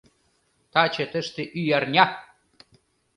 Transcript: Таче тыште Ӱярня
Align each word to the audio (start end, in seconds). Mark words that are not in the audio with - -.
Таче 0.73 1.05
тыште 1.11 1.43
Ӱярня 1.59 2.05